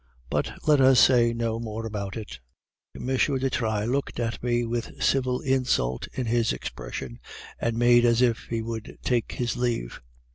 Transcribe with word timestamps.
But 0.31 0.57
let 0.67 0.81
us 0.81 0.99
say 0.99 1.31
no 1.31 1.59
more 1.59 1.85
about 1.85 2.17
it' 2.17 2.39
"M. 2.97 3.05
de 3.05 3.49
Trailles 3.51 3.85
looked 3.87 4.19
at 4.19 4.41
me 4.41 4.65
with 4.65 4.99
civil 4.99 5.41
insult 5.41 6.07
in 6.13 6.25
his 6.25 6.51
expression, 6.51 7.19
and 7.59 7.77
made 7.77 8.03
as 8.03 8.19
if 8.23 8.45
he 8.47 8.63
would 8.63 8.97
take 9.03 9.33
his 9.33 9.55
leave. 9.57 10.01